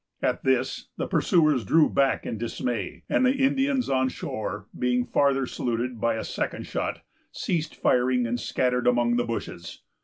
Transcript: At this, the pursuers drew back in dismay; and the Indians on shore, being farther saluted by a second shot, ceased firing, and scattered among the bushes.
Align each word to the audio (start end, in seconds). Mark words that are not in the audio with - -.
At 0.23 0.43
this, 0.43 0.87
the 0.97 1.05
pursuers 1.05 1.63
drew 1.63 1.87
back 1.87 2.25
in 2.25 2.39
dismay; 2.39 3.03
and 3.07 3.23
the 3.23 3.37
Indians 3.45 3.87
on 3.87 4.09
shore, 4.09 4.65
being 4.75 5.05
farther 5.05 5.45
saluted 5.45 6.01
by 6.01 6.15
a 6.15 6.23
second 6.23 6.65
shot, 6.65 7.01
ceased 7.31 7.75
firing, 7.75 8.25
and 8.25 8.39
scattered 8.39 8.87
among 8.87 9.17
the 9.17 9.25
bushes. 9.25 9.83